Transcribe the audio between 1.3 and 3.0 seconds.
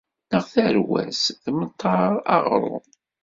temter aɣrum.